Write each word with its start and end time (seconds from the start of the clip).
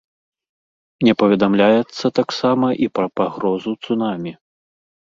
Не 1.07 1.13
паведамляецца 1.19 2.05
таксама 2.21 2.67
і 2.87 2.91
пра 2.97 3.07
пагрозу 3.21 3.79
цунамі. 3.85 4.37